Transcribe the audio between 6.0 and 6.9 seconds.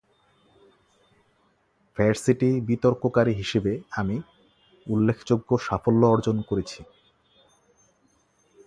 অর্জন করেছি